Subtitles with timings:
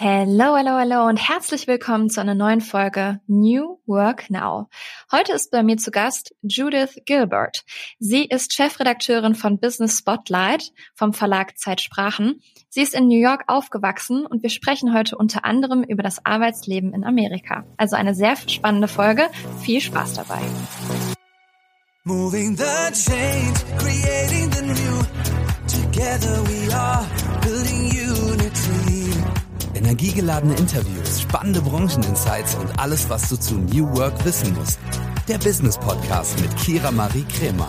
[0.00, 4.68] Hello, hello, hello und herzlich willkommen zu einer neuen Folge New Work Now.
[5.10, 7.64] Heute ist bei mir zu Gast Judith Gilbert.
[7.98, 12.40] Sie ist Chefredakteurin von Business Spotlight vom Verlag Zeitsprachen.
[12.68, 16.94] Sie ist in New York aufgewachsen und wir sprechen heute unter anderem über das Arbeitsleben
[16.94, 17.64] in Amerika.
[17.76, 19.28] Also eine sehr spannende Folge.
[19.62, 20.42] Viel Spaß dabei.
[22.04, 25.02] Moving the change, creating the new.
[25.66, 27.04] Together we are.
[29.78, 34.80] Energiegeladene Interviews, spannende Brancheninsights und alles, was du zu New Work wissen musst.
[35.28, 37.68] Der Business Podcast mit Kira Marie Kremer.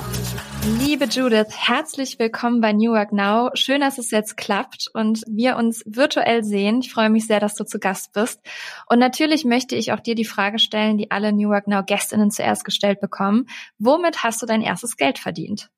[0.80, 3.52] Liebe Judith, herzlich willkommen bei New Work Now.
[3.53, 6.80] Schön, dass es jetzt klappt und wir uns virtuell sehen.
[6.80, 8.41] Ich freue mich sehr, dass du zu Gast bist.
[8.88, 12.31] Und natürlich möchte ich auch dir die Frage stellen, die alle New Work Now Gästinnen
[12.31, 13.45] zuerst gestellt bekommen.
[13.77, 15.69] Womit hast du dein erstes Geld verdient?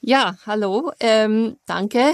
[0.00, 2.12] Ja, hallo, ähm, danke.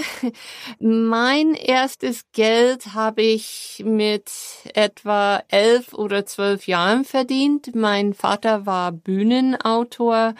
[0.79, 4.31] Mein erstes Geld habe ich mit
[4.73, 7.75] etwa elf oder zwölf Jahren verdient.
[7.75, 10.33] Mein Vater war Bühnenautor,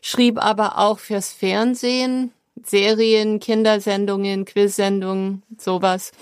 [0.00, 6.12] schrieb aber auch fürs Fernsehen, Serien, Kindersendungen, Quizsendungen, sowas.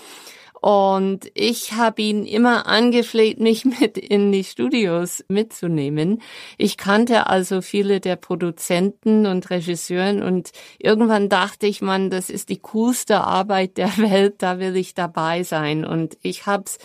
[0.61, 6.21] Und ich habe ihn immer angefleht, mich mit in die Studios mitzunehmen.
[6.57, 12.49] Ich kannte also viele der Produzenten und Regisseuren und irgendwann dachte ich, man, das ist
[12.49, 15.83] die coolste Arbeit der Welt, da will ich dabei sein.
[15.83, 16.77] Und ich hab's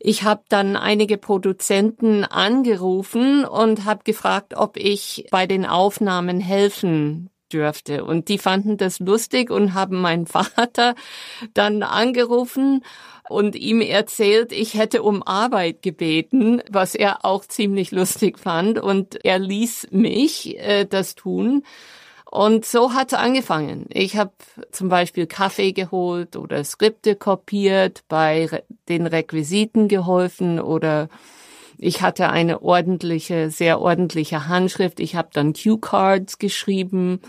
[0.00, 7.30] ich habe dann einige Produzenten angerufen und habe gefragt, ob ich bei den Aufnahmen helfen
[7.48, 8.04] dürfte.
[8.04, 10.94] Und die fanden das lustig und haben meinen Vater
[11.54, 12.82] dann angerufen
[13.28, 18.78] und ihm erzählt, ich hätte um Arbeit gebeten, was er auch ziemlich lustig fand.
[18.78, 21.62] Und er ließ mich äh, das tun.
[22.30, 23.86] Und so hat es angefangen.
[23.88, 24.32] Ich habe
[24.70, 31.08] zum Beispiel Kaffee geholt oder Skripte kopiert, bei den Requisiten geholfen oder
[31.78, 35.00] ich hatte eine ordentliche, sehr ordentliche Handschrift.
[35.00, 37.20] Ich habe dann Cue-Cards geschrieben.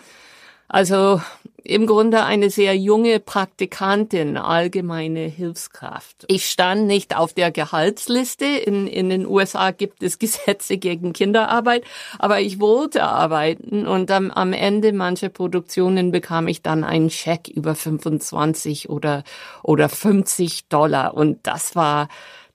[0.68, 1.20] Also
[1.64, 6.26] im Grunde eine sehr junge Praktikantin, allgemeine Hilfskraft.
[6.28, 8.46] Ich stand nicht auf der Gehaltsliste.
[8.46, 11.84] In, in den USA gibt es Gesetze gegen Kinderarbeit,
[12.18, 17.48] aber ich wollte arbeiten und am, am Ende mancher Produktionen bekam ich dann einen Scheck
[17.48, 19.24] über 25 oder,
[19.64, 22.08] oder 50 Dollar und das war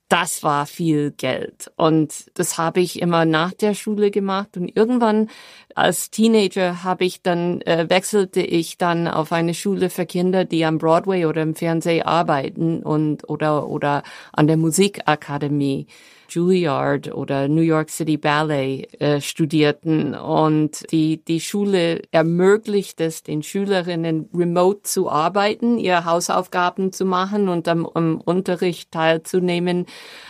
[0.08, 1.72] das war viel Geld.
[1.76, 4.56] Und das habe ich immer nach der Schule gemacht.
[4.56, 5.28] Und irgendwann
[5.74, 10.64] als Teenager habe ich dann, äh, wechselte ich dann auf eine Schule für Kinder, die
[10.64, 15.86] am Broadway oder im Fernsehen arbeiten und, oder, oder an der Musikakademie.
[16.34, 23.42] Juilliard oder New York City Ballet äh, studierten und die die Schule ermöglicht es den
[23.42, 29.86] Schülerinnen remote zu arbeiten, ihre Hausaufgaben zu machen und am, am Unterricht teilzunehmen,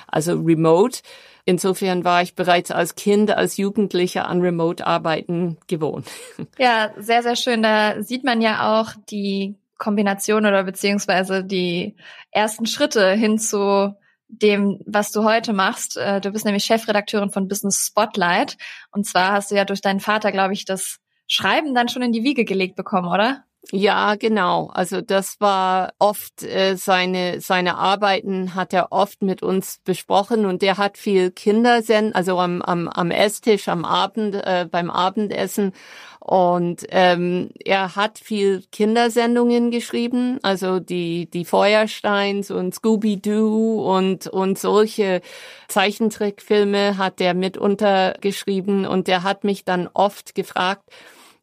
[0.06, 1.00] also remote.
[1.46, 6.06] Insofern war ich bereits als Kind, als Jugendlicher an Remote-Arbeiten gewohnt.
[6.58, 7.62] Ja, sehr, sehr schön.
[7.62, 11.96] Da sieht man ja auch die Kombination oder beziehungsweise die
[12.30, 13.94] ersten Schritte hin zu
[14.38, 15.96] dem, was du heute machst.
[15.96, 18.56] Äh, du bist nämlich Chefredakteurin von Business Spotlight.
[18.90, 22.12] Und zwar hast du ja durch deinen Vater, glaube ich, das Schreiben dann schon in
[22.12, 23.44] die Wiege gelegt bekommen, oder?
[23.72, 24.70] Ja, genau.
[24.74, 30.60] Also das war oft äh, seine seine Arbeiten hat er oft mit uns besprochen und
[30.60, 35.72] der hat viel Kindersend, also am am am Esstisch am Abend äh, beim Abendessen
[36.20, 44.26] und ähm, er hat viel Kindersendungen geschrieben, also die die Feuersteins und Scooby Doo und
[44.26, 45.22] und solche
[45.68, 50.84] Zeichentrickfilme hat er mitunter geschrieben und der hat mich dann oft gefragt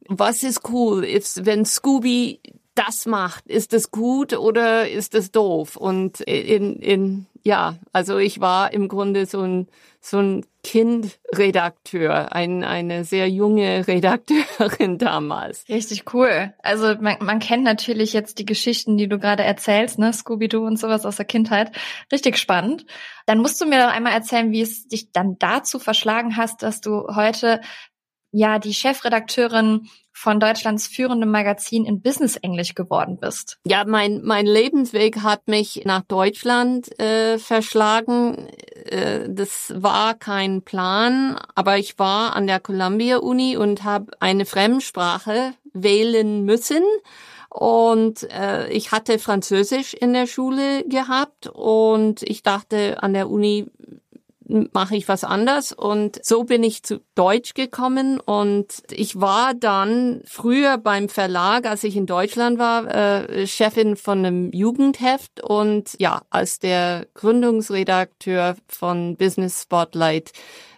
[0.08, 2.40] was ist cool, ist, wenn Scooby
[2.76, 5.76] das macht, ist es gut oder ist es doof?
[5.76, 9.68] Und in, in, ja, also ich war im Grunde so ein,
[10.00, 15.66] so ein Kindredakteur, ein, eine sehr junge Redakteurin damals.
[15.70, 16.54] Richtig cool.
[16.64, 20.78] Also man, man kennt natürlich jetzt die Geschichten, die du gerade erzählst, ne, Scooby-Doo und
[20.78, 21.72] sowas aus der Kindheit.
[22.12, 22.86] Richtig spannend.
[23.26, 26.80] Dann musst du mir doch einmal erzählen, wie es dich dann dazu verschlagen hast, dass
[26.80, 27.62] du heute
[28.32, 33.58] ja die Chefredakteurin von Deutschlands führendem Magazin in Business Englisch geworden bist.
[33.66, 38.48] Ja, mein mein Lebensweg hat mich nach Deutschland äh, verschlagen.
[38.86, 44.46] Äh, das war kein Plan, aber ich war an der Columbia Uni und habe eine
[44.46, 46.84] Fremdsprache wählen müssen.
[47.50, 53.68] Und äh, ich hatte Französisch in der Schule gehabt und ich dachte, an der Uni
[54.74, 55.72] mache ich was anders.
[55.72, 61.84] Und so bin ich zu Deutsch gekommen und ich war dann früher beim Verlag, als
[61.84, 69.18] ich in Deutschland war, äh, Chefin von einem Jugendheft und ja, als der Gründungsredakteur von
[69.18, 70.32] Business Spotlight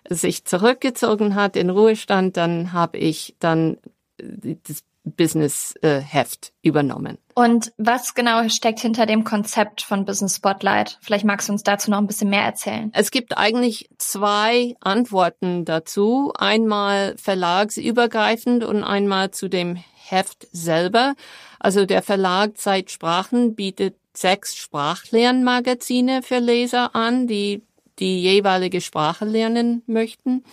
[0.09, 3.77] sich zurückgezogen hat in Ruhestand, dann habe ich dann
[4.17, 7.17] das Business-Heft äh, übernommen.
[7.35, 10.97] Und was genau steckt hinter dem Konzept von Business Spotlight?
[11.01, 12.91] Vielleicht magst du uns dazu noch ein bisschen mehr erzählen.
[12.93, 16.31] Es gibt eigentlich zwei Antworten dazu.
[16.37, 21.15] Einmal verlagsübergreifend und einmal zu dem Heft selber.
[21.59, 27.63] Also der Verlag Zeitsprachen bietet sechs Sprachlernmagazine für Leser an, die
[27.99, 30.43] die jeweilige Sprache lernen möchten.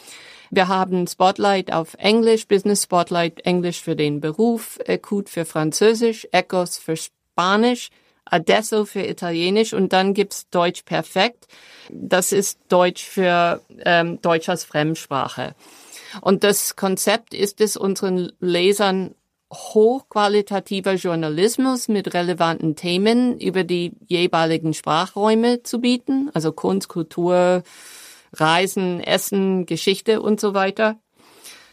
[0.50, 6.76] Wir haben Spotlight auf Englisch, Business Spotlight Englisch für den Beruf, Ecoute für Französisch, Ecos
[6.78, 7.90] für Spanisch,
[8.24, 11.46] Adesso für Italienisch und dann gibt's Deutsch perfekt.
[11.88, 15.54] Das ist Deutsch für ähm, Deutsch als Fremdsprache.
[16.20, 19.14] Und das Konzept ist es, unseren Lesern
[19.52, 27.62] hochqualitativer Journalismus mit relevanten Themen über die jeweiligen Sprachräume zu bieten, also Kunst, Kultur,
[28.32, 30.96] Reisen, Essen, Geschichte und so weiter.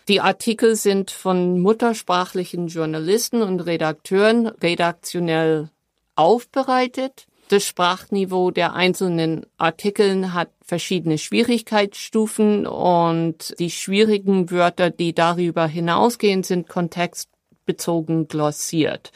[0.07, 5.69] Die Artikel sind von muttersprachlichen Journalisten und Redakteuren redaktionell
[6.15, 7.27] aufbereitet.
[7.49, 16.43] Das Sprachniveau der einzelnen Artikeln hat verschiedene Schwierigkeitsstufen und die schwierigen Wörter, die darüber hinausgehen,
[16.43, 16.67] sind
[17.67, 19.11] kontextbezogen glossiert.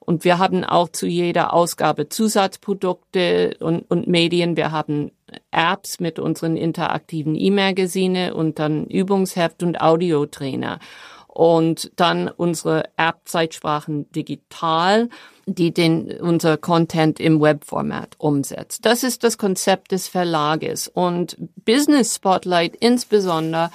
[0.00, 4.56] Und wir haben auch zu jeder Ausgabe Zusatzprodukte und, und Medien.
[4.56, 5.12] Wir haben
[5.52, 10.80] Apps mit unseren interaktiven E-Magazine und dann Übungsheft und Audiotrainer.
[11.28, 15.08] Und dann unsere App-Zeitsprachen digital,
[15.46, 18.84] die den, unser Content im Webformat umsetzt.
[18.84, 20.88] Das ist das Konzept des Verlages.
[20.88, 23.70] Und Business Spotlight insbesondere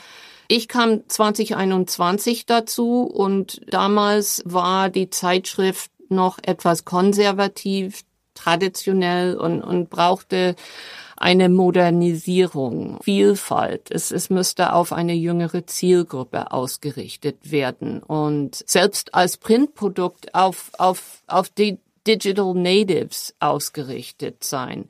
[0.48, 8.04] ich kam 2021 dazu und damals war die Zeitschrift noch etwas konservativ,
[8.34, 10.56] traditionell und, und brauchte
[11.18, 13.90] eine Modernisierung, Vielfalt.
[13.90, 18.04] Es, es müsste auf eine jüngere Zielgruppe ausgerichtet werden.
[18.04, 24.88] Und selbst als Printprodukt auf, auf, auf die Digital Natives ausgerichtet sein.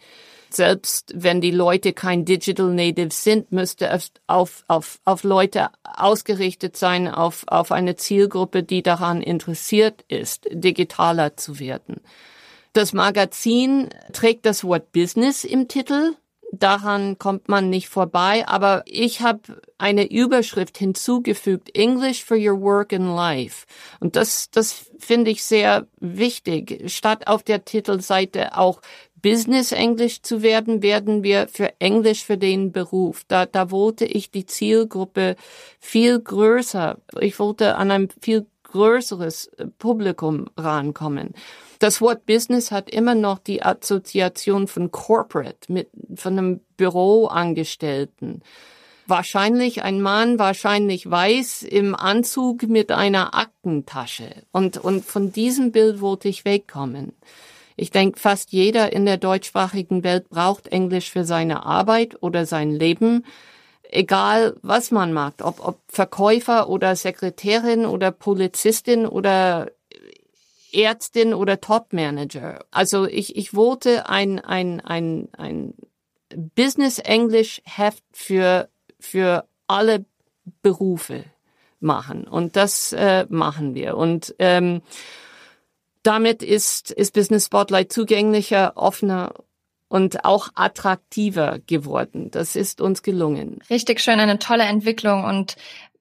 [0.58, 6.76] Selbst wenn die Leute kein Digital Native sind, müsste es auf, auf, auf Leute ausgerichtet
[6.76, 12.02] sein, auf, auf eine Zielgruppe, die daran interessiert ist, digitaler zu werden.
[12.74, 16.16] Das Magazin trägt das Wort Business im Titel.
[16.52, 22.94] Daran kommt man nicht vorbei, aber ich habe eine Überschrift hinzugefügt, English for your work
[22.94, 23.68] and life.
[24.00, 26.90] Und das, das finde ich sehr wichtig.
[26.92, 28.82] Statt auf der Titelseite auch
[29.30, 33.26] Business Englisch zu werden, werden wir für Englisch für den Beruf.
[33.28, 35.36] Da, da wollte ich die Zielgruppe
[35.80, 36.98] viel größer.
[37.20, 41.34] Ich wollte an ein viel größeres Publikum rankommen.
[41.80, 48.42] Das Wort Business hat immer noch die Assoziation von Corporate, mit, von einem Büroangestellten.
[49.08, 54.44] Wahrscheinlich ein Mann, wahrscheinlich weiß, im Anzug mit einer Aktentasche.
[54.54, 57.14] Und, und von diesem Bild wollte ich wegkommen.
[57.78, 62.72] Ich denke, fast jeder in der deutschsprachigen Welt braucht Englisch für seine Arbeit oder sein
[62.72, 63.24] Leben.
[63.84, 69.72] Egal, was man mag, ob, ob Verkäufer oder Sekretärin oder Polizistin oder
[70.74, 72.66] Ärztin oder Topmanager.
[72.72, 75.76] Also ich, ich wollte ein, ein, ein, ein
[76.56, 78.70] Business English Heft für,
[79.00, 80.04] für alle
[80.64, 81.26] Berufe
[81.80, 82.28] machen.
[82.28, 83.98] Und das äh, machen wir.
[83.98, 84.82] Und ähm,
[86.08, 89.34] damit ist, ist Business Spotlight zugänglicher, offener
[89.90, 92.32] und auch attraktiver geworden.
[92.32, 93.60] Das ist uns gelungen.
[93.70, 95.58] Richtig schön, eine tolle Entwicklung und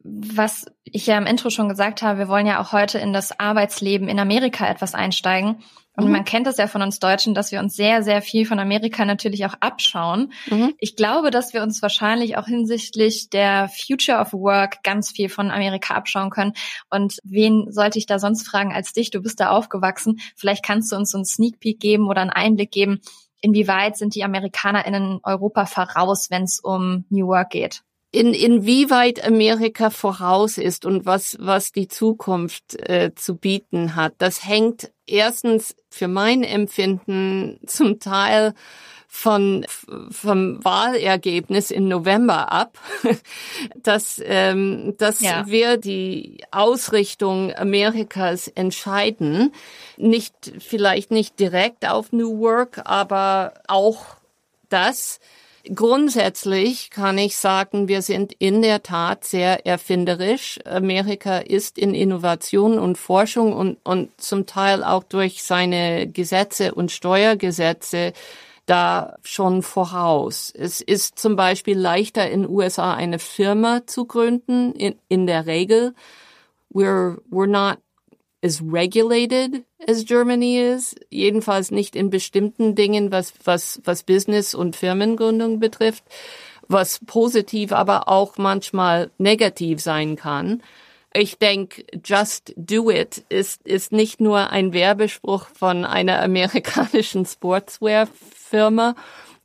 [0.09, 3.41] was ich ja im Intro schon gesagt habe, wir wollen ja auch heute in das
[3.41, 5.65] Arbeitsleben in Amerika etwas einsteigen.
[5.97, 6.13] Und mhm.
[6.13, 9.05] man kennt es ja von uns Deutschen, dass wir uns sehr, sehr viel von Amerika
[9.05, 10.33] natürlich auch abschauen.
[10.51, 10.75] Mhm.
[10.79, 15.51] Ich glaube, dass wir uns wahrscheinlich auch hinsichtlich der Future of Work ganz viel von
[15.51, 16.53] Amerika abschauen können.
[16.91, 19.11] Und wen sollte ich da sonst fragen als dich?
[19.11, 20.21] Du bist da aufgewachsen.
[20.37, 23.01] Vielleicht kannst du uns so einen Sneak Peek geben oder einen Einblick geben.
[23.41, 27.83] Inwieweit sind die Amerikaner in Europa voraus, wenn es um New Work geht?
[28.17, 34.15] In, inwieweit Amerika voraus ist und was, was die Zukunft äh, zu bieten hat.
[34.19, 38.55] Das hängt erstens für mein Empfinden zum Teil
[39.07, 39.67] von
[40.11, 42.79] vom Wahlergebnis im November ab,
[43.83, 45.47] dass ähm, dass ja.
[45.47, 49.53] wir die Ausrichtung Amerikas entscheiden,
[49.97, 54.05] nicht vielleicht nicht direkt auf New Work, aber auch
[54.69, 55.21] das
[55.75, 60.61] Grundsätzlich kann ich sagen, wir sind in der Tat sehr erfinderisch.
[60.65, 66.93] Amerika ist in Innovation und Forschung und, und zum Teil auch durch seine Gesetze und
[66.93, 68.13] Steuergesetze
[68.67, 70.53] da schon voraus.
[70.55, 75.95] Es ist zum Beispiel leichter in USA eine Firma zu gründen, in, in der Regel.
[76.73, 77.79] We're, we're not
[78.43, 80.95] as regulated as Germany is.
[81.11, 86.05] Jedenfalls nicht in bestimmten Dingen, was, was, was Business und Firmengründung betrifft,
[86.69, 90.63] was positiv, aber auch manchmal negativ sein kann.
[91.13, 98.95] Ich denke, just do it ist, ist nicht nur ein Werbespruch von einer amerikanischen Sportswear-Firma.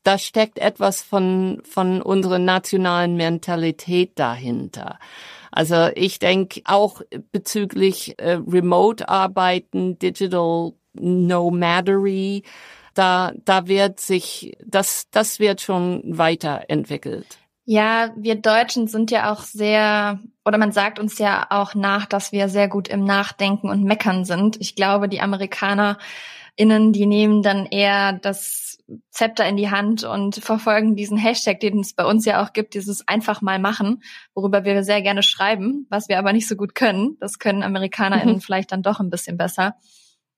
[0.03, 5.00] Da steckt etwas von, von unserer nationalen Mentalität dahinter.
[5.51, 12.43] Also ich denke auch bezüglich äh, Remote-Arbeiten, Digital Nomadery,
[12.93, 17.38] da, da wird sich, das, das wird schon weiterentwickelt.
[17.65, 22.31] Ja, wir Deutschen sind ja auch sehr, oder man sagt uns ja auch nach, dass
[22.31, 24.60] wir sehr gut im Nachdenken und Meckern sind.
[24.60, 25.98] Ich glaube, die Amerikaner
[26.55, 28.70] innen, die nehmen dann eher das
[29.10, 32.74] Zepter in die Hand und verfolgen diesen Hashtag, den es bei uns ja auch gibt,
[32.74, 36.75] dieses einfach mal machen, worüber wir sehr gerne schreiben, was wir aber nicht so gut
[36.75, 37.17] können.
[37.19, 38.41] Das können AmerikanerInnen mhm.
[38.41, 39.75] vielleicht dann doch ein bisschen besser.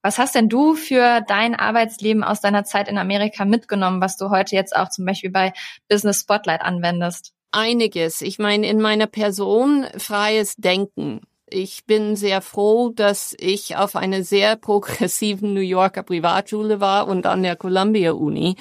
[0.02, 4.30] Was hast denn du für dein Arbeitsleben aus deiner Zeit in Amerika mitgenommen, was du
[4.30, 5.54] heute jetzt auch zum Beispiel bei
[5.88, 7.34] Business Spotlight anwendest?
[7.52, 8.22] Einiges.
[8.22, 11.22] Ich meine, in meiner Person freies Denken.
[11.54, 17.28] Ich bin sehr froh, dass ich auf einer sehr progressiven New Yorker Privatschule war und
[17.28, 18.56] an der Columbia Uni.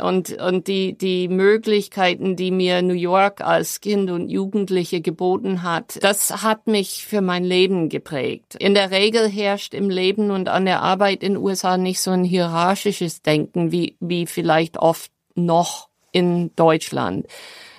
[0.00, 5.98] Und, und die, die Möglichkeiten, die mir New York als Kind und Jugendliche geboten hat,
[6.02, 8.54] das hat mich für mein Leben geprägt.
[8.58, 12.12] In der Regel herrscht im Leben und an der Arbeit in den USA nicht so
[12.12, 17.26] ein hierarchisches Denken wie, wie vielleicht oft noch in Deutschland.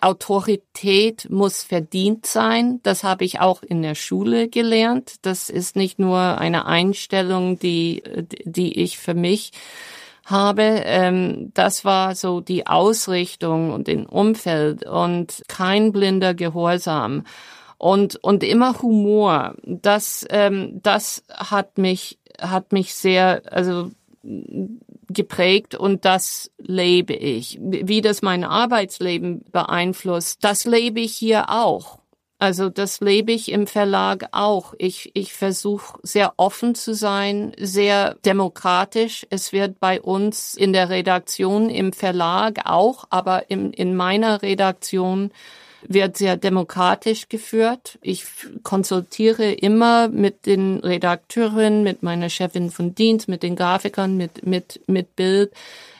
[0.01, 2.79] Autorität muss verdient sein.
[2.83, 5.25] Das habe ich auch in der Schule gelernt.
[5.25, 8.03] Das ist nicht nur eine Einstellung, die,
[8.43, 9.51] die ich für mich
[10.25, 10.81] habe.
[10.85, 17.23] Ähm, das war so die Ausrichtung und den Umfeld und kein blinder Gehorsam
[17.77, 19.55] und und immer Humor.
[19.63, 23.91] Das ähm, das hat mich hat mich sehr also
[25.17, 27.59] geprägt und das lebe ich.
[27.59, 31.99] Wie das mein Arbeitsleben beeinflusst, das lebe ich hier auch.
[32.39, 34.75] Also das lebe ich im Verlag auch.
[34.77, 39.25] Ich, ich versuche sehr offen zu sein, sehr demokratisch.
[39.31, 45.31] Es wird bei uns in der Redaktion, im Verlag auch, aber im, in meiner Redaktion
[45.87, 47.97] wird sehr demokratisch geführt.
[48.01, 48.25] Ich
[48.63, 54.81] konsultiere immer mit den Redakteurinnen, mit meiner Chefin von Dienst, mit den Grafikern, mit, mit,
[54.87, 55.53] mit Bild.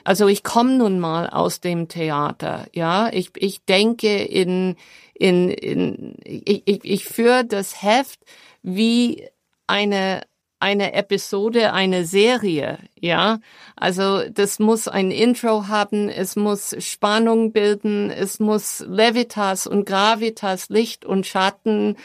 [0.04, 3.10] Also ich komme nun mal aus dem Theater, ja.
[3.12, 4.76] Ich, ich denke in,
[5.14, 8.20] in, in ich, ich, ich führe das Heft
[8.62, 9.28] wie
[9.66, 10.22] eine
[10.60, 13.38] eine Episode, eine Serie, ja.
[13.76, 20.68] Also das muss ein Intro haben, es muss Spannung bilden, es muss Levitas und Gravitas,
[20.68, 21.96] Licht und Schatten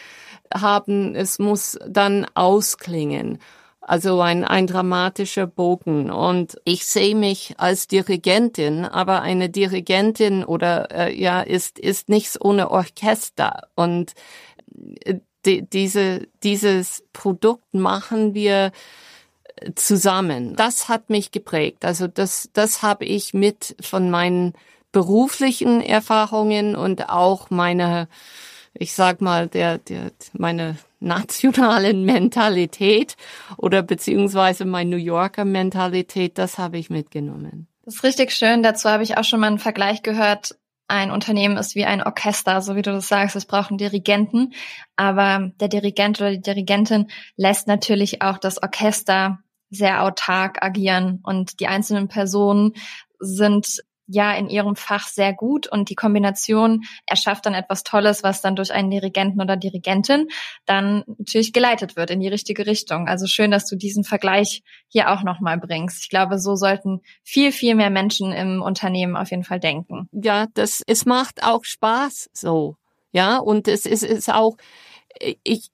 [0.54, 3.40] haben, es muss dann ausklingen.
[3.86, 6.10] Also ein, ein dramatischer Bogen.
[6.10, 12.40] Und ich sehe mich als Dirigentin, aber eine Dirigentin oder äh, ja ist ist nichts
[12.40, 13.68] ohne Orchester.
[13.76, 14.14] Und
[15.04, 18.72] äh, die, diese, dieses Produkt machen wir
[19.76, 20.56] zusammen.
[20.56, 21.86] Das hat mich geprägt.
[21.86, 24.54] Also das, das habe ich mit von meinen
[24.92, 28.08] beruflichen Erfahrungen und auch meine,
[28.74, 33.16] ich sag mal, der, der, meine nationalen Mentalität
[33.58, 37.68] oder beziehungsweise meine New Yorker Mentalität, das habe ich mitgenommen.
[37.86, 38.64] Das ist richtig schön.
[38.64, 40.56] Dazu habe ich auch schon mal einen Vergleich gehört
[40.88, 44.54] ein Unternehmen ist wie ein Orchester, so wie du das sagst, es braucht einen Dirigenten,
[44.96, 51.20] aber der Dirigent oder die Dirigentin lässt natürlich auch das Orchester sehr autark agieren.
[51.24, 52.74] Und die einzelnen Personen
[53.20, 58.42] sind ja in ihrem Fach sehr gut und die Kombination erschafft dann etwas Tolles, was
[58.42, 60.28] dann durch einen Dirigenten oder Dirigentin
[60.66, 63.08] dann natürlich geleitet wird in die richtige Richtung.
[63.08, 66.04] Also schön, dass du diesen Vergleich hier auch nochmal bringst.
[66.04, 70.10] Ich glaube, so sollten viel, viel mehr Menschen im Unternehmen auf jeden Fall denken.
[70.12, 72.76] Ja, das, es macht auch Spaß so.
[73.12, 74.58] Ja, und es ist, ist auch,
[75.44, 75.70] ich,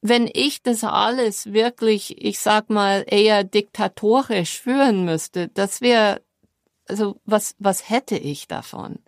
[0.00, 6.20] wenn ich das alles wirklich, ich sag mal, eher diktatorisch führen müsste, das wäre
[6.88, 8.98] also was, was hätte ich davon?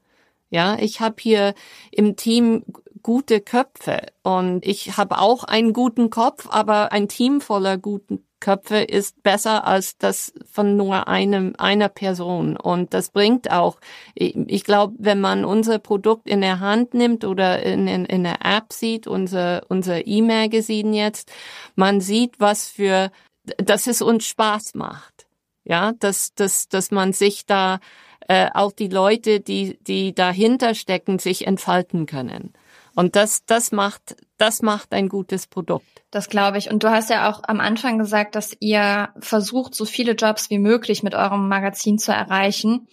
[0.51, 1.55] Ja, ich habe hier
[1.93, 2.65] im Team
[3.03, 8.79] gute Köpfe und ich habe auch einen guten Kopf, aber ein Team voller guten Köpfe
[8.79, 12.57] ist besser als das von nur einem, einer Person.
[12.57, 13.79] Und das bringt auch,
[14.15, 18.45] ich glaube, wenn man unser Produkt in der Hand nimmt oder in, in, in der
[18.45, 21.31] App sieht, unser, unser E-Magazin jetzt,
[21.77, 23.13] man sieht, was für,
[23.59, 25.27] dass es uns Spaß macht.
[25.71, 27.79] Ja, dass, dass, dass man sich da,
[28.27, 32.53] äh, auch die Leute, die, die dahinter stecken, sich entfalten können.
[32.97, 35.87] Und das, das macht, das macht ein gutes Produkt.
[36.11, 36.73] Das glaube ich.
[36.73, 40.59] Und du hast ja auch am Anfang gesagt, dass ihr versucht, so viele Jobs wie
[40.59, 42.89] möglich mit eurem Magazin zu erreichen.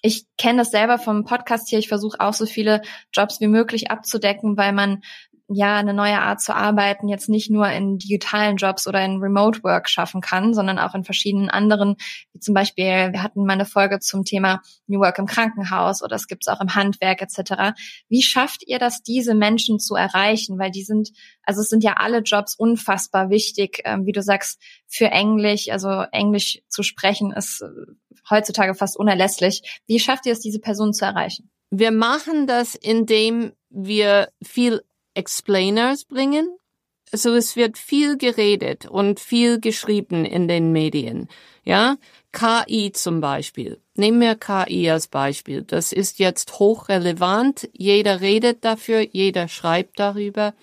[0.00, 1.80] Ich kenne das selber vom Podcast hier.
[1.80, 2.80] Ich versuche auch so viele
[3.12, 5.02] Jobs wie möglich abzudecken, weil man
[5.48, 9.62] ja eine neue Art zu arbeiten jetzt nicht nur in digitalen Jobs oder in Remote
[9.62, 11.96] Work schaffen kann, sondern auch in verschiedenen anderen,
[12.32, 16.16] wie zum Beispiel, wir hatten mal eine Folge zum Thema New Work im Krankenhaus oder
[16.16, 17.74] es gibt es auch im Handwerk etc.
[18.08, 20.58] Wie schafft ihr das, diese Menschen zu erreichen?
[20.58, 21.10] Weil die sind,
[21.42, 26.04] also es sind ja alle Jobs unfassbar wichtig, ähm, wie du sagst, für Englisch, also
[26.12, 27.64] Englisch zu sprechen ist
[28.28, 29.80] heutzutage fast unerlässlich.
[29.86, 31.50] Wie schafft ihr es, diese Personen zu erreichen?
[31.70, 34.82] Wir machen das, indem wir viel
[35.14, 36.56] Explainers bringen.
[37.12, 41.28] Also es wird viel geredet und viel geschrieben in den Medien.
[41.62, 41.96] Ja,
[42.32, 43.80] KI zum Beispiel.
[43.94, 45.62] Nehmen wir KI als Beispiel.
[45.62, 47.68] Das ist jetzt hochrelevant.
[47.74, 50.54] Jeder redet dafür, jeder schreibt darüber.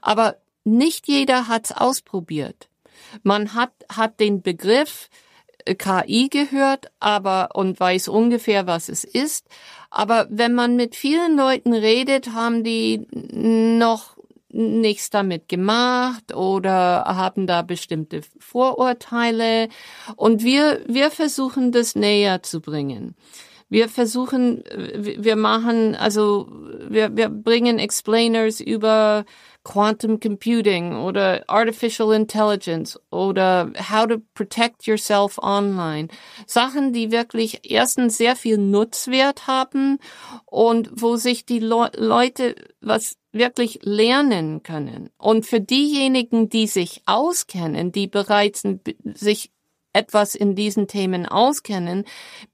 [0.00, 2.68] Aber nicht jeder hat's ausprobiert.
[3.22, 5.08] Man hat, hat den Begriff
[5.74, 9.46] KI gehört, aber und weiß ungefähr, was es ist.
[9.90, 14.16] Aber wenn man mit vielen Leuten redet, haben die noch
[14.56, 19.68] nichts damit gemacht oder haben da bestimmte Vorurteile.
[20.16, 23.14] Und wir, wir versuchen das näher zu bringen.
[23.68, 24.62] Wir versuchen,
[24.94, 26.48] wir machen, also
[26.88, 29.24] wir, wir bringen Explainers über
[29.66, 36.06] Quantum Computing oder Artificial Intelligence oder How to Protect Yourself Online.
[36.46, 39.98] Sachen, die wirklich erstens sehr viel Nutzwert haben
[40.44, 45.10] und wo sich die Le Leute was wirklich lernen können.
[45.18, 48.62] Und für diejenigen, die sich auskennen, die bereits
[49.14, 49.50] sich
[49.96, 52.04] etwas in diesen Themen auskennen,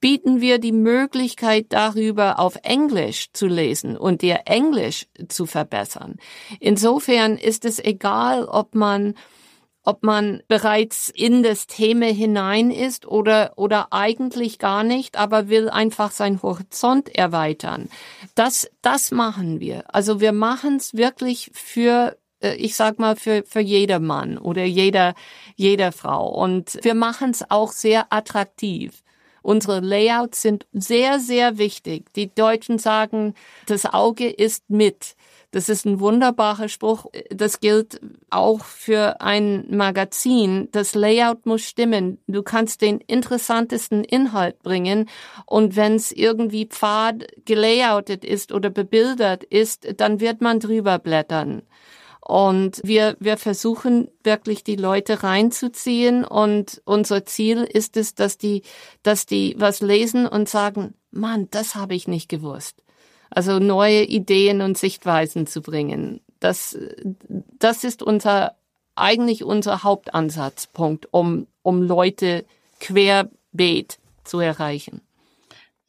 [0.01, 6.17] bieten wir die Möglichkeit darüber auf Englisch zu lesen und ihr Englisch zu verbessern.
[6.61, 9.15] Insofern ist es egal, ob man
[9.85, 15.69] ob man bereits in das Thema hinein ist oder, oder eigentlich gar nicht, aber will
[15.69, 17.89] einfach seinen Horizont erweitern.
[18.35, 19.93] Das, das machen wir.
[19.93, 22.17] Also wir machen es wirklich für
[22.57, 25.15] ich sag mal, für, für jeder Mann oder jeder,
[25.57, 26.29] jeder Frau.
[26.29, 29.03] Und wir machen es auch sehr attraktiv.
[29.43, 32.13] Unsere Layouts sind sehr, sehr wichtig.
[32.15, 33.35] Die Deutschen sagen,
[33.67, 35.17] das Auge ist mit.
[35.51, 37.07] Das ist ein wunderbarer Spruch.
[37.29, 38.01] Das gilt
[38.31, 40.69] auch für ein Magazin.
[40.73, 42.19] Das Layout muss stimmen.
[42.27, 45.11] Du kannst den interessantesten Inhalt bringen.
[45.45, 51.63] Und wenn es irgendwie pfad gelayoutet ist oder bebildert ist, dann wird man drüber blättern.
[52.25, 58.63] Und wir, wir versuchen wirklich die Leute reinzuziehen und unser Ziel ist es, dass die,
[59.03, 62.83] dass die was lesen und sagen, Mann, das habe ich nicht gewusst.
[63.29, 66.21] Also neue Ideen und Sichtweisen zu bringen.
[66.39, 66.79] Das,
[67.59, 68.55] das ist unser,
[68.95, 72.45] eigentlich unser Hauptansatzpunkt, um, um Leute
[72.79, 75.01] querbeet zu erreichen.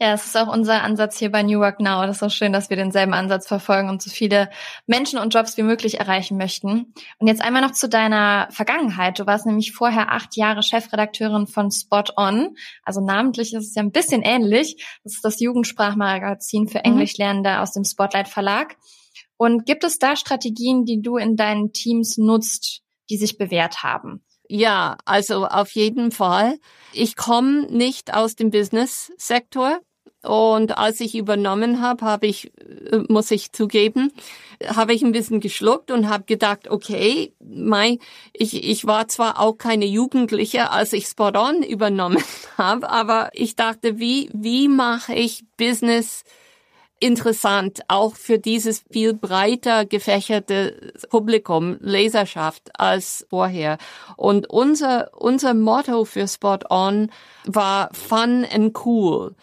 [0.04, 2.06] Ja, es ist auch unser Ansatz hier bei New Work Now.
[2.06, 4.50] Das ist auch schön, dass wir denselben Ansatz verfolgen und so viele
[4.86, 6.94] Menschen und Jobs wie möglich erreichen möchten.
[7.20, 9.18] Und jetzt einmal noch zu deiner Vergangenheit.
[9.18, 12.54] Du warst nämlich vorher acht Jahre Chefredakteurin von Spot On.
[12.84, 14.76] Also namentlich ist es ja ein bisschen ähnlich.
[15.06, 16.84] Das ist das Jugendsprachmagazin für mhm.
[16.84, 18.76] Englischlernende aus dem Spotlight Verlag.
[19.38, 24.22] Und gibt es da Strategien, die du in deinen Teams nutzt, die sich bewährt haben?
[24.50, 26.60] Ja, also auf jeden Fall.
[26.92, 29.80] Ich komme nicht aus dem Business-Sektor.
[30.24, 32.52] Und als ich übernommen habe, habe ich,
[32.92, 34.12] äh, muss ich zugeben,
[34.66, 38.00] habe ich ein bisschen geschluckt und habe gedacht, okay, mein,
[38.32, 42.24] ich, ich war zwar auch keine Jugendliche, als ich Spot On übernommen
[42.58, 46.24] habe, aber ich dachte, wie, wie mache ich Business
[47.04, 53.78] interessant, auch für dieses viel breiter gefächerte Publikum, Leserschaft als vorher.
[54.16, 57.12] Und unser, unser Motto für Spot On
[57.46, 59.36] war Fun and Cool.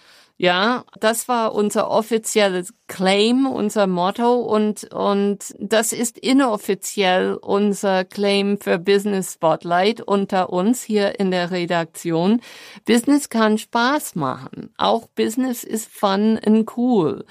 [0.42, 8.56] Ja, das war unser offizielles Claim, unser Motto und, und das ist inoffiziell unser Claim
[8.58, 12.40] für Business Spotlight unter uns hier in der Redaktion.
[12.86, 14.72] Business kann Spaß machen.
[14.78, 17.26] Auch Business ist fun and cool.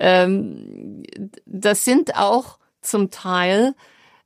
[0.00, 1.04] Ähm,
[1.46, 3.76] das sind auch zum Teil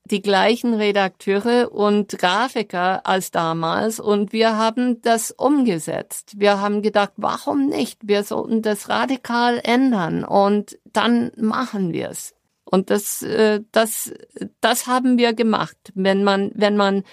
[0.04, 6.34] die gleichen Redakteure und Grafiker als damals und wir haben das umgesetzt.
[6.38, 8.00] Wir haben gedacht, warum nicht?
[8.02, 12.34] Wir sollten das radikal ändern und dann machen wir es.
[12.64, 14.12] Und das, äh, das,
[14.60, 15.76] das haben wir gemacht.
[15.94, 17.04] Wenn man, wenn man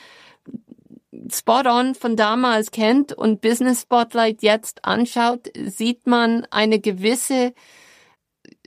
[1.32, 7.54] Spot On von damals kennt und Business Spotlight jetzt anschaut, sieht man eine gewisse,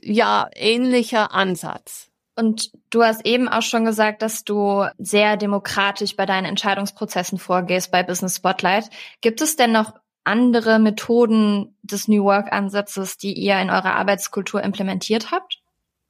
[0.01, 2.12] ja, ähnlicher Ansatz.
[2.35, 7.91] Und du hast eben auch schon gesagt, dass du sehr demokratisch bei deinen Entscheidungsprozessen vorgehst
[7.91, 8.89] bei Business Spotlight.
[9.21, 9.93] Gibt es denn noch
[10.23, 15.59] andere Methoden des New Work Ansatzes, die ihr in eurer Arbeitskultur implementiert habt?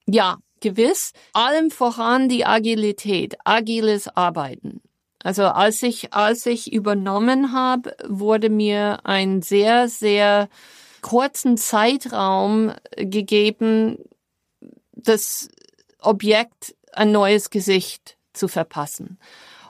[0.06, 1.12] Ja, gewiss.
[1.34, 4.82] Allem voran die Agilität, agiles Arbeiten.
[5.24, 10.50] Also als ich, als ich übernommen habe, wurde mir ein sehr, sehr
[11.02, 13.98] kurzen Zeitraum gegeben,
[14.92, 15.50] das
[16.04, 19.20] Objekt ein neues Gesicht zu verpassen.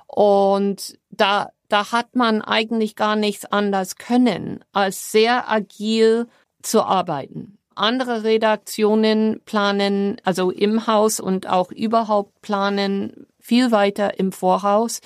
[0.08, 6.28] Und da, da hat man eigentlich gar nichts anders können, als sehr agil
[6.62, 7.58] zu arbeiten.
[7.76, 15.02] Andere Redaktionen planen, also im Haus und auch überhaupt planen viel weiter im Voraus.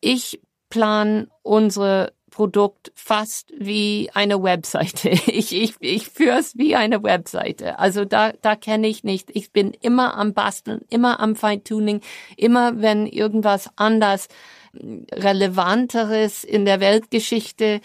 [0.00, 5.10] Ich plan unsere Produkt fast wie eine Webseite.
[5.26, 7.78] Ich, ich, ich führe es wie eine Webseite.
[7.78, 9.30] Also da, da kenne ich nicht.
[9.32, 12.00] Ich bin immer am Basteln, immer am Feintuning,
[12.36, 14.28] immer wenn irgendwas anders
[14.74, 17.80] Relevanteres in der Weltgeschichte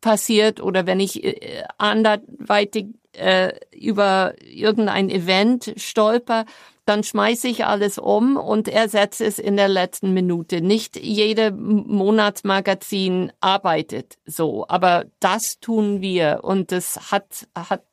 [0.00, 6.44] passiert oder wenn ich äh, anderweitig äh, über irgendein Event stolper,
[6.84, 10.60] dann schmeiße ich alles um und ersetze es in der letzten Minute.
[10.60, 17.84] Nicht jede Monatsmagazin arbeitet so, aber das tun wir und das hat, hat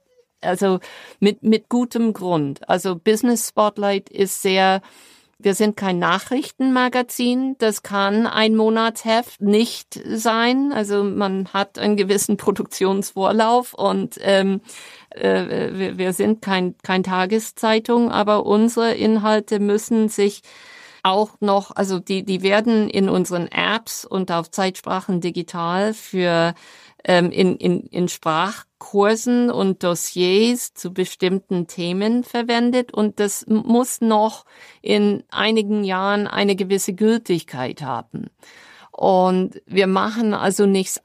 [0.42, 0.80] also
[1.20, 2.68] mit, mit gutem Grund.
[2.70, 4.82] Also Business Spotlight ist sehr
[5.40, 7.56] wir sind kein Nachrichtenmagazin.
[7.60, 10.72] Das kann ein Monatsheft nicht sein.
[10.74, 14.62] Also man hat einen gewissen Produktionsvorlauf und ähm,
[15.12, 20.42] äh, wir, wir sind kein, kein Tageszeitung, aber unsere Inhalte müssen sich
[21.04, 26.54] auch noch, also die, die werden in unseren Apps und auf Zeitsprachen digital für
[27.08, 34.46] ähm, in, in, in Sprachkursen und Dossiers zu bestimmten Themen verwendet und das muss noch
[34.82, 38.30] in einigen Jahren eine gewisse Gültigkeit haben.
[38.92, 41.02] Und wir machen also nichts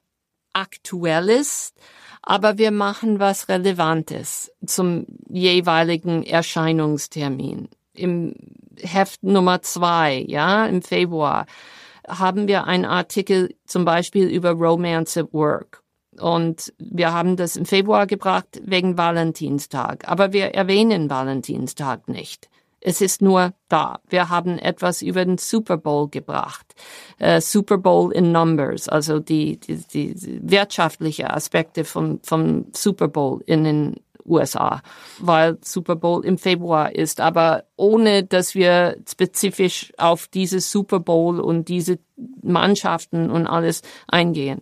[0.53, 1.73] Aktuelles,
[2.21, 7.69] aber wir machen was Relevantes zum jeweiligen Erscheinungstermin.
[7.95, 8.35] Im
[8.81, 11.47] Heft Nummer zwei, ja, im Februar,
[12.09, 15.82] haben wir einen Artikel zum Beispiel über Romance at Work.
[16.20, 20.09] Und wir haben das im Februar gebracht wegen Valentinstag.
[20.09, 22.48] Aber wir erwähnen Valentinstag nicht.
[22.85, 24.01] Es ist nur da.
[24.09, 26.75] Wir haben etwas über den Super Bowl gebracht.
[27.20, 33.40] Uh, Super Bowl in Numbers, also die, die, die wirtschaftliche Aspekte vom, vom Super Bowl
[33.46, 33.96] in den
[34.27, 34.83] USA,
[35.18, 41.40] weil Super Bowl im Februar ist, aber ohne dass wir spezifisch auf dieses Super Bowl
[41.40, 41.98] und diese
[42.42, 44.61] Mannschaften und alles eingehen.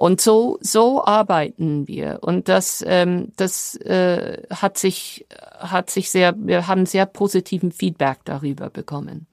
[0.00, 2.20] Und so, so arbeiten wir.
[2.22, 5.26] Und das, ähm, das äh, hat sich,
[5.58, 9.26] hat sich sehr, wir haben sehr positiven Feedback darüber bekommen.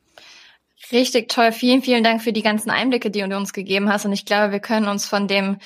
[0.92, 1.54] Richtig toll.
[1.54, 4.04] Vielen, vielen Dank für die ganzen Einblicke, die du uns gegeben hast.
[4.04, 5.58] Und ich glaube, wir können uns von dem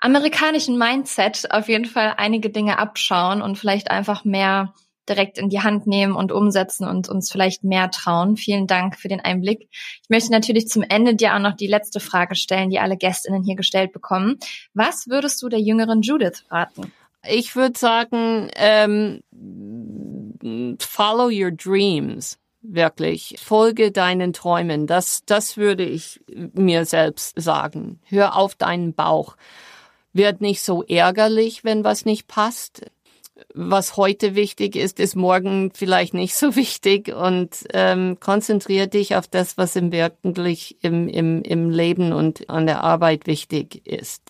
[0.00, 4.72] amerikanischen Mindset auf jeden Fall einige Dinge abschauen und vielleicht einfach mehr
[5.08, 8.36] direkt in die Hand nehmen und umsetzen und uns vielleicht mehr trauen.
[8.36, 9.68] Vielen Dank für den Einblick.
[9.70, 13.42] Ich möchte natürlich zum Ende dir auch noch die letzte Frage stellen, die alle Gästinnen
[13.42, 14.38] hier gestellt bekommen.
[14.74, 16.92] Was würdest du der jüngeren Judith raten?
[17.28, 19.20] Ich würde sagen, ähm,
[20.80, 22.38] follow your dreams.
[22.62, 23.36] Wirklich.
[23.38, 24.86] Folge deinen Träumen.
[24.86, 28.00] Das, das würde ich mir selbst sagen.
[28.04, 29.36] Hör auf deinen Bauch.
[30.12, 32.90] Wird nicht so ärgerlich, wenn was nicht passt
[33.54, 39.26] was heute wichtig ist, ist morgen vielleicht nicht so wichtig und ähm, konzentriere dich auf
[39.28, 44.22] das, was im wirklich im, im, im Leben und an der Arbeit wichtig ist.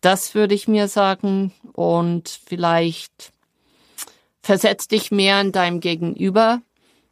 [0.00, 3.32] Das würde ich mir sagen und vielleicht
[4.42, 6.62] versetz dich mehr in deinem Gegenüber.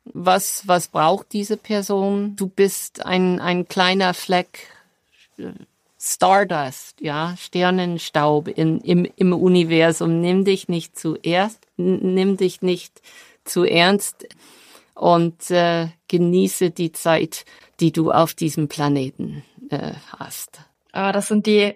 [0.05, 2.35] Was, was braucht diese Person?
[2.37, 4.69] Du bist ein, ein kleiner Fleck
[6.15, 10.21] Stardust, ja, Sternenstaub in, im, im Universum.
[10.21, 13.03] Nimm dich nicht zuerst, nimm dich nicht
[13.45, 14.27] zu ernst
[14.95, 17.45] und äh, genieße die Zeit,
[17.81, 20.61] die du auf diesem Planeten äh, hast.
[20.93, 21.75] Oh, das sind die,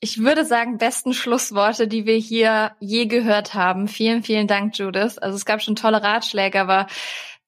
[0.00, 3.88] ich würde sagen, besten Schlussworte, die wir hier je gehört haben.
[3.88, 5.18] Vielen, vielen Dank, Judith.
[5.18, 6.86] Also es gab schon tolle Ratschläge, aber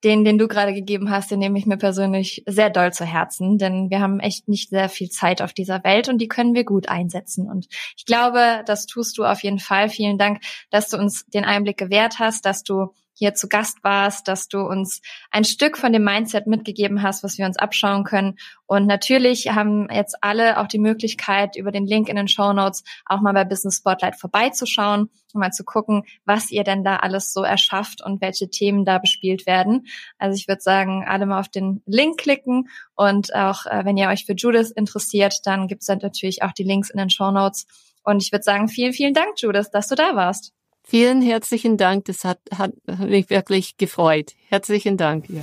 [0.06, 3.58] den, den du gerade gegeben hast, den nehme ich mir persönlich sehr doll zu Herzen,
[3.58, 6.62] denn wir haben echt nicht sehr viel Zeit auf dieser Welt und die können wir
[6.62, 7.50] gut einsetzen.
[7.50, 7.66] Und
[7.96, 9.88] ich glaube, das tust du auf jeden Fall.
[9.88, 14.28] Vielen Dank, dass du uns den Einblick gewährt hast, dass du hier zu Gast warst,
[14.28, 15.00] dass du uns
[15.30, 18.36] ein Stück von dem Mindset mitgegeben hast, was wir uns abschauen können.
[18.66, 22.84] Und natürlich haben jetzt alle auch die Möglichkeit, über den Link in den Show Notes
[23.06, 27.32] auch mal bei Business Spotlight vorbeizuschauen und mal zu gucken, was ihr denn da alles
[27.32, 29.86] so erschafft und welche Themen da bespielt werden.
[30.18, 34.08] Also ich würde sagen, alle mal auf den Link klicken und auch äh, wenn ihr
[34.08, 37.30] euch für Judith interessiert, dann gibt es dann natürlich auch die Links in den Show
[37.30, 37.66] Notes.
[38.04, 40.52] Und ich würde sagen, vielen, vielen Dank, Judith, dass du da warst.
[40.88, 42.04] Vielen herzlichen Dank.
[42.04, 44.34] Das hat, hat mich wirklich gefreut.
[44.48, 45.28] Herzlichen Dank.
[45.28, 45.40] Ja.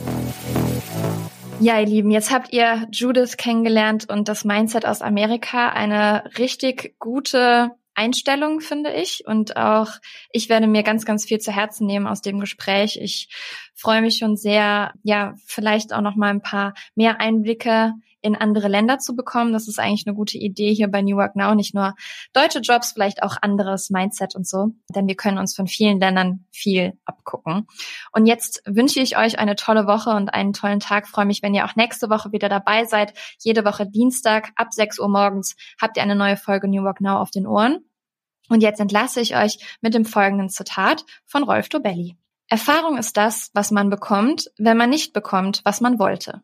[1.59, 5.69] Ja, ihr Lieben, jetzt habt ihr Judith kennengelernt und das Mindset aus Amerika.
[5.69, 9.23] Eine richtig gute Einstellung, finde ich.
[9.27, 9.91] Und auch
[10.31, 12.97] ich werde mir ganz, ganz viel zu Herzen nehmen aus dem Gespräch.
[13.01, 13.27] Ich
[13.75, 18.69] freue mich schon sehr, ja, vielleicht auch noch mal ein paar mehr Einblicke in andere
[18.69, 19.53] Länder zu bekommen.
[19.53, 21.53] Das ist eigentlich eine gute Idee hier bei New Work Now.
[21.53, 21.93] Nicht nur
[22.31, 24.69] deutsche Jobs, vielleicht auch anderes Mindset und so.
[24.95, 27.67] Denn wir können uns von vielen Ländern viel abgucken.
[28.13, 31.07] Und jetzt wünsche ich euch eine tolle Woche und einen tollen Tag.
[31.07, 33.13] freue mich, wenn ihr auch nächste Woche wieder dabei seid.
[33.39, 37.17] Jede Woche Dienstag ab 6 Uhr morgens habt ihr eine neue Folge New Work Now
[37.17, 37.79] auf den Ohren.
[38.47, 42.17] Und jetzt entlasse ich euch mit dem folgenden Zitat von Rolf Dobelli.
[42.47, 46.43] Erfahrung ist das, was man bekommt, wenn man nicht bekommt, was man wollte.